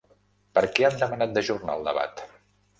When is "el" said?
1.81-1.87